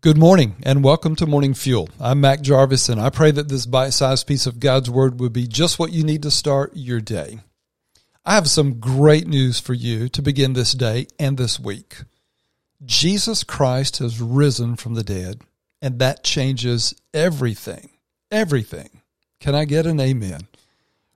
Good 0.00 0.16
morning 0.16 0.54
and 0.62 0.84
welcome 0.84 1.16
to 1.16 1.26
Morning 1.26 1.54
Fuel. 1.54 1.88
I'm 1.98 2.20
Mac 2.20 2.40
Jarvis 2.40 2.88
and 2.88 3.00
I 3.00 3.10
pray 3.10 3.32
that 3.32 3.48
this 3.48 3.66
bite 3.66 3.90
sized 3.90 4.28
piece 4.28 4.46
of 4.46 4.60
God's 4.60 4.88
Word 4.88 5.18
would 5.18 5.32
be 5.32 5.48
just 5.48 5.80
what 5.80 5.90
you 5.90 6.04
need 6.04 6.22
to 6.22 6.30
start 6.30 6.70
your 6.76 7.00
day. 7.00 7.40
I 8.24 8.34
have 8.34 8.48
some 8.48 8.78
great 8.78 9.26
news 9.26 9.58
for 9.58 9.74
you 9.74 10.08
to 10.10 10.22
begin 10.22 10.52
this 10.52 10.70
day 10.70 11.08
and 11.18 11.36
this 11.36 11.58
week. 11.58 12.04
Jesus 12.84 13.42
Christ 13.42 13.98
has 13.98 14.20
risen 14.20 14.76
from 14.76 14.94
the 14.94 15.02
dead 15.02 15.40
and 15.82 15.98
that 15.98 16.22
changes 16.22 16.94
everything. 17.12 17.90
Everything. 18.30 19.00
Can 19.40 19.56
I 19.56 19.64
get 19.64 19.84
an 19.84 19.98
amen? 19.98 20.42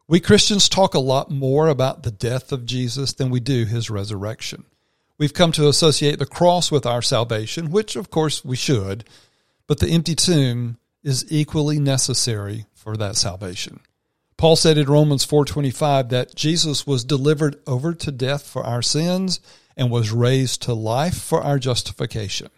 We 0.08 0.18
Christians 0.18 0.68
talk 0.68 0.94
a 0.94 0.98
lot 0.98 1.30
more 1.30 1.68
about 1.68 2.02
the 2.02 2.10
death 2.10 2.50
of 2.50 2.66
Jesus 2.66 3.12
than 3.12 3.30
we 3.30 3.38
do 3.38 3.64
his 3.64 3.90
resurrection. 3.90 4.64
We've 5.18 5.34
come 5.34 5.52
to 5.52 5.68
associate 5.68 6.18
the 6.18 6.26
cross 6.26 6.70
with 6.70 6.86
our 6.86 7.02
salvation, 7.02 7.70
which 7.70 7.96
of 7.96 8.10
course 8.10 8.44
we 8.44 8.56
should, 8.56 9.04
but 9.66 9.78
the 9.78 9.90
empty 9.90 10.14
tomb 10.14 10.78
is 11.02 11.24
equally 11.30 11.78
necessary 11.78 12.66
for 12.74 12.96
that 12.96 13.16
salvation. 13.16 13.80
Paul 14.36 14.56
said 14.56 14.78
in 14.78 14.88
Romans 14.88 15.24
4:25 15.24 16.08
that 16.08 16.34
Jesus 16.34 16.86
was 16.86 17.04
delivered 17.04 17.60
over 17.66 17.94
to 17.94 18.10
death 18.10 18.42
for 18.42 18.64
our 18.64 18.82
sins 18.82 19.38
and 19.76 19.90
was 19.90 20.10
raised 20.10 20.62
to 20.62 20.74
life 20.74 21.16
for 21.16 21.42
our 21.42 21.58
justification. 21.58 22.48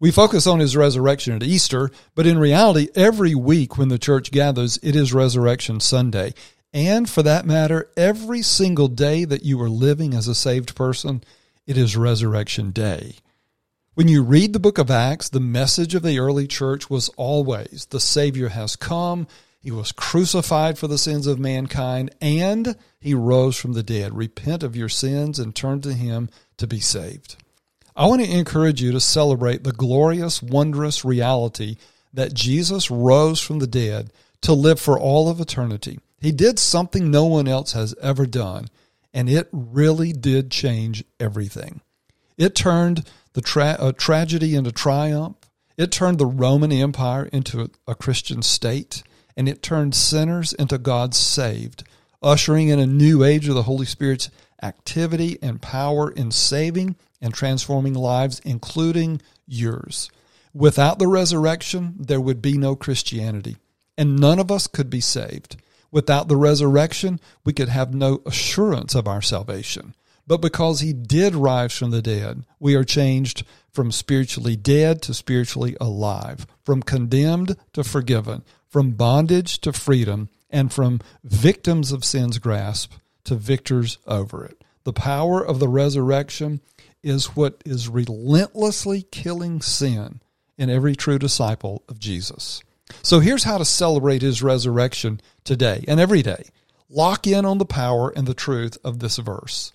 We 0.00 0.12
focus 0.12 0.46
on 0.46 0.60
his 0.60 0.76
resurrection 0.76 1.34
at 1.34 1.42
Easter, 1.42 1.90
but 2.14 2.26
in 2.26 2.38
reality 2.38 2.88
every 2.94 3.34
week 3.34 3.76
when 3.76 3.88
the 3.88 3.98
church 3.98 4.30
gathers 4.30 4.78
it 4.82 4.94
is 4.94 5.12
resurrection 5.12 5.80
Sunday. 5.80 6.34
And 6.72 7.08
for 7.08 7.22
that 7.24 7.46
matter, 7.46 7.90
every 7.96 8.42
single 8.42 8.88
day 8.88 9.24
that 9.24 9.42
you 9.42 9.60
are 9.60 9.70
living 9.70 10.14
as 10.14 10.28
a 10.28 10.34
saved 10.34 10.76
person 10.76 11.24
it 11.68 11.76
is 11.76 11.98
Resurrection 11.98 12.70
Day. 12.70 13.16
When 13.92 14.08
you 14.08 14.22
read 14.22 14.54
the 14.54 14.58
book 14.58 14.78
of 14.78 14.90
Acts, 14.90 15.28
the 15.28 15.38
message 15.38 15.94
of 15.94 16.02
the 16.02 16.18
early 16.18 16.46
church 16.46 16.88
was 16.88 17.10
always 17.10 17.86
the 17.90 18.00
Savior 18.00 18.48
has 18.48 18.74
come, 18.74 19.26
he 19.60 19.70
was 19.70 19.92
crucified 19.92 20.78
for 20.78 20.86
the 20.86 20.96
sins 20.96 21.26
of 21.26 21.38
mankind, 21.38 22.10
and 22.22 22.74
he 22.98 23.12
rose 23.12 23.58
from 23.58 23.74
the 23.74 23.82
dead. 23.82 24.16
Repent 24.16 24.62
of 24.62 24.76
your 24.76 24.88
sins 24.88 25.38
and 25.38 25.54
turn 25.54 25.82
to 25.82 25.92
him 25.92 26.30
to 26.56 26.66
be 26.66 26.80
saved. 26.80 27.36
I 27.94 28.06
want 28.06 28.24
to 28.24 28.30
encourage 28.30 28.80
you 28.80 28.90
to 28.92 29.00
celebrate 29.00 29.62
the 29.62 29.72
glorious, 29.72 30.42
wondrous 30.42 31.04
reality 31.04 31.76
that 32.14 32.32
Jesus 32.32 32.90
rose 32.90 33.42
from 33.42 33.58
the 33.58 33.66
dead 33.66 34.10
to 34.40 34.54
live 34.54 34.80
for 34.80 34.98
all 34.98 35.28
of 35.28 35.38
eternity. 35.38 36.00
He 36.18 36.32
did 36.32 36.58
something 36.58 37.10
no 37.10 37.26
one 37.26 37.46
else 37.46 37.72
has 37.72 37.94
ever 38.00 38.24
done 38.24 38.68
and 39.18 39.28
it 39.28 39.48
really 39.50 40.12
did 40.12 40.48
change 40.48 41.02
everything. 41.18 41.80
It 42.36 42.54
turned 42.54 43.04
the 43.32 43.40
tra- 43.40 43.92
tragedy 43.98 44.54
into 44.54 44.70
triumph. 44.70 45.34
It 45.76 45.90
turned 45.90 46.18
the 46.18 46.26
Roman 46.26 46.70
Empire 46.70 47.28
into 47.32 47.62
a, 47.62 47.68
a 47.88 47.94
Christian 47.96 48.42
state, 48.42 49.02
and 49.36 49.48
it 49.48 49.60
turned 49.60 49.96
sinners 49.96 50.52
into 50.52 50.78
God's 50.78 51.16
saved, 51.16 51.82
ushering 52.22 52.68
in 52.68 52.78
a 52.78 52.86
new 52.86 53.24
age 53.24 53.48
of 53.48 53.56
the 53.56 53.64
Holy 53.64 53.86
Spirit's 53.86 54.30
activity 54.62 55.36
and 55.42 55.60
power 55.60 56.12
in 56.12 56.30
saving 56.30 56.94
and 57.20 57.34
transforming 57.34 57.94
lives, 57.94 58.40
including 58.44 59.20
yours. 59.48 60.12
Without 60.54 61.00
the 61.00 61.08
resurrection, 61.08 61.96
there 61.98 62.20
would 62.20 62.40
be 62.40 62.56
no 62.56 62.76
Christianity, 62.76 63.56
and 63.96 64.16
none 64.16 64.38
of 64.38 64.52
us 64.52 64.68
could 64.68 64.88
be 64.88 65.00
saved. 65.00 65.56
Without 65.90 66.28
the 66.28 66.36
resurrection, 66.36 67.20
we 67.44 67.52
could 67.52 67.68
have 67.68 67.94
no 67.94 68.22
assurance 68.26 68.94
of 68.94 69.08
our 69.08 69.22
salvation. 69.22 69.94
But 70.26 70.42
because 70.42 70.80
he 70.80 70.92
did 70.92 71.34
rise 71.34 71.72
from 71.72 71.90
the 71.90 72.02
dead, 72.02 72.44
we 72.60 72.74
are 72.74 72.84
changed 72.84 73.44
from 73.72 73.90
spiritually 73.90 74.56
dead 74.56 75.00
to 75.02 75.14
spiritually 75.14 75.76
alive, 75.80 76.46
from 76.64 76.82
condemned 76.82 77.56
to 77.72 77.82
forgiven, 77.82 78.42
from 78.68 78.90
bondage 78.90 79.58
to 79.60 79.72
freedom, 79.72 80.28
and 80.50 80.72
from 80.72 81.00
victims 81.24 81.92
of 81.92 82.04
sin's 82.04 82.38
grasp 82.38 82.92
to 83.24 83.36
victors 83.36 83.98
over 84.06 84.44
it. 84.44 84.62
The 84.84 84.92
power 84.92 85.44
of 85.44 85.60
the 85.60 85.68
resurrection 85.68 86.60
is 87.02 87.36
what 87.36 87.62
is 87.64 87.88
relentlessly 87.88 89.02
killing 89.10 89.62
sin 89.62 90.20
in 90.58 90.68
every 90.68 90.96
true 90.96 91.18
disciple 91.18 91.82
of 91.88 91.98
Jesus. 91.98 92.62
So 93.02 93.20
here's 93.20 93.44
how 93.44 93.58
to 93.58 93.64
celebrate 93.64 94.22
his 94.22 94.42
resurrection 94.42 95.20
today 95.44 95.84
and 95.88 96.00
every 96.00 96.22
day. 96.22 96.44
Lock 96.90 97.26
in 97.26 97.44
on 97.44 97.58
the 97.58 97.66
power 97.66 98.10
and 98.14 98.26
the 98.26 98.34
truth 98.34 98.78
of 98.82 98.98
this 98.98 99.18
verse. 99.18 99.72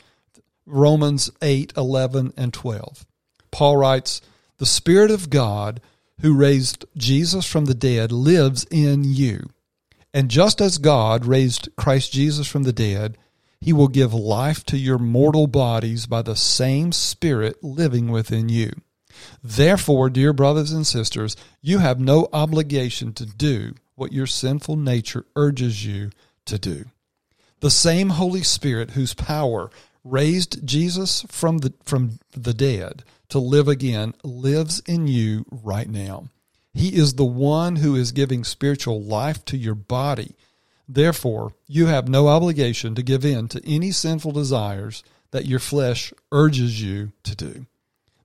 Romans 0.65 1.29
8, 1.41 1.73
11, 1.77 2.33
and 2.37 2.53
12. 2.53 3.05
Paul 3.51 3.77
writes, 3.77 4.21
The 4.57 4.65
Spirit 4.65 5.11
of 5.11 5.29
God 5.29 5.81
who 6.21 6.33
raised 6.33 6.85
Jesus 6.95 7.45
from 7.45 7.65
the 7.65 7.73
dead 7.73 8.11
lives 8.11 8.65
in 8.71 9.03
you. 9.03 9.49
And 10.13 10.29
just 10.29 10.61
as 10.61 10.77
God 10.77 11.25
raised 11.25 11.69
Christ 11.75 12.13
Jesus 12.13 12.47
from 12.47 12.63
the 12.63 12.73
dead, 12.73 13.17
he 13.59 13.73
will 13.73 13.87
give 13.87 14.13
life 14.13 14.63
to 14.65 14.77
your 14.77 14.97
mortal 14.97 15.47
bodies 15.47 16.05
by 16.05 16.21
the 16.21 16.35
same 16.35 16.91
Spirit 16.91 17.63
living 17.63 18.09
within 18.09 18.49
you. 18.49 18.71
Therefore, 19.43 20.09
dear 20.09 20.33
brothers 20.33 20.71
and 20.71 20.85
sisters, 20.85 21.35
you 21.61 21.79
have 21.79 21.99
no 21.99 22.27
obligation 22.33 23.13
to 23.13 23.25
do 23.25 23.73
what 23.95 24.13
your 24.13 24.27
sinful 24.27 24.75
nature 24.75 25.25
urges 25.35 25.85
you 25.85 26.09
to 26.45 26.57
do. 26.57 26.85
The 27.59 27.71
same 27.71 28.09
Holy 28.09 28.43
Spirit 28.43 28.91
whose 28.91 29.13
power 29.13 29.69
raised 30.03 30.65
Jesus 30.67 31.25
from 31.29 31.59
the, 31.59 31.73
from 31.85 32.19
the 32.35 32.53
dead 32.53 33.03
to 33.29 33.39
live 33.39 33.67
again 33.67 34.13
lives 34.23 34.81
in 34.85 35.07
you 35.07 35.45
right 35.49 35.89
now. 35.89 36.27
He 36.73 36.95
is 36.95 37.13
the 37.13 37.25
one 37.25 37.77
who 37.77 37.95
is 37.95 38.11
giving 38.11 38.43
spiritual 38.43 39.01
life 39.01 39.45
to 39.45 39.57
your 39.57 39.75
body. 39.75 40.35
Therefore, 40.87 41.53
you 41.67 41.85
have 41.85 42.09
no 42.09 42.27
obligation 42.27 42.95
to 42.95 43.03
give 43.03 43.23
in 43.23 43.47
to 43.49 43.61
any 43.65 43.91
sinful 43.91 44.31
desires 44.31 45.03
that 45.31 45.45
your 45.45 45.59
flesh 45.59 46.13
urges 46.31 46.81
you 46.81 47.11
to 47.23 47.35
do. 47.35 47.65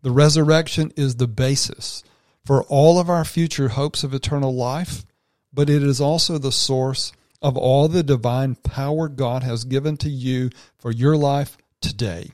The 0.09 0.15
resurrection 0.15 0.91
is 0.97 1.17
the 1.17 1.29
basis 1.29 2.03
for 2.43 2.63
all 2.63 2.99
of 2.99 3.11
our 3.11 3.27
future 3.27 3.69
hopes 3.69 4.03
of 4.03 4.15
eternal 4.15 4.55
life, 4.55 5.05
but 5.53 5.69
it 5.69 5.83
is 5.83 6.01
also 6.01 6.39
the 6.39 6.51
source 6.51 7.13
of 7.43 7.59
all 7.59 7.89
the 7.89 8.03
divine 8.03 8.55
power 8.55 9.11
God 9.11 9.43
has 9.43 9.65
given 9.65 9.99
to 9.99 10.09
you 10.09 10.49
for 10.79 10.91
your 10.91 11.15
life 11.15 11.59
today. 11.83 12.31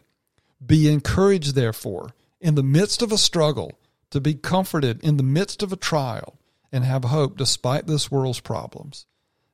Be 0.64 0.88
encouraged, 0.88 1.56
therefore, 1.56 2.14
in 2.40 2.54
the 2.54 2.62
midst 2.62 3.02
of 3.02 3.10
a 3.10 3.18
struggle, 3.18 3.72
to 4.10 4.20
be 4.20 4.34
comforted 4.34 5.02
in 5.02 5.16
the 5.16 5.24
midst 5.24 5.60
of 5.60 5.72
a 5.72 5.76
trial, 5.76 6.38
and 6.70 6.84
have 6.84 7.02
hope 7.02 7.36
despite 7.36 7.88
this 7.88 8.08
world's 8.08 8.38
problems. 8.38 9.04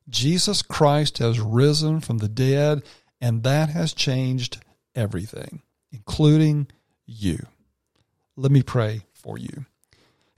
Jesus 0.07 0.61
Christ 0.61 1.17
has 1.17 1.39
risen 1.39 2.01
from 2.01 2.19
the 2.19 2.29
dead, 2.29 2.83
and 3.19 3.41
that 3.41 3.69
has 3.69 3.93
changed 3.95 4.63
everything, 4.93 5.63
including 5.91 6.67
you. 7.07 7.47
Let 8.41 8.51
me 8.51 8.63
pray 8.63 9.01
for 9.13 9.37
you. 9.37 9.65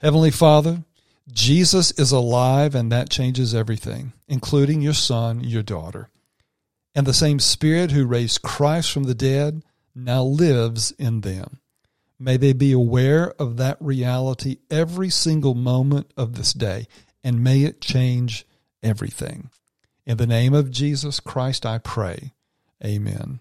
Heavenly 0.02 0.30
Father, 0.30 0.84
Jesus 1.32 1.90
is 1.92 2.12
alive 2.12 2.74
and 2.74 2.92
that 2.92 3.08
changes 3.08 3.54
everything, 3.54 4.12
including 4.28 4.82
your 4.82 4.92
son, 4.92 5.40
your 5.40 5.62
daughter. 5.62 6.10
And 6.94 7.06
the 7.06 7.14
same 7.14 7.40
Spirit 7.40 7.92
who 7.92 8.04
raised 8.04 8.42
Christ 8.42 8.92
from 8.92 9.04
the 9.04 9.14
dead 9.14 9.62
now 9.94 10.22
lives 10.22 10.90
in 10.98 11.22
them. 11.22 11.60
May 12.18 12.36
they 12.36 12.52
be 12.52 12.72
aware 12.72 13.32
of 13.38 13.56
that 13.56 13.78
reality 13.80 14.58
every 14.70 15.08
single 15.08 15.54
moment 15.54 16.12
of 16.14 16.34
this 16.34 16.52
day, 16.52 16.86
and 17.24 17.42
may 17.42 17.62
it 17.62 17.80
change 17.80 18.44
everything. 18.82 19.48
In 20.04 20.18
the 20.18 20.26
name 20.26 20.52
of 20.52 20.70
Jesus 20.70 21.20
Christ, 21.20 21.64
I 21.64 21.78
pray. 21.78 22.34
Amen. 22.84 23.40